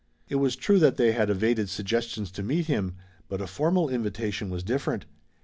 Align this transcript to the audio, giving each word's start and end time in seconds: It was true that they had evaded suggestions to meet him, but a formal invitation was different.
It 0.29 0.37
was 0.37 0.55
true 0.55 0.79
that 0.79 0.97
they 0.97 1.11
had 1.11 1.29
evaded 1.29 1.69
suggestions 1.69 2.31
to 2.31 2.41
meet 2.41 2.65
him, 2.65 2.95
but 3.29 3.39
a 3.39 3.45
formal 3.45 3.87
invitation 3.87 4.49
was 4.49 4.63
different. 4.63 5.05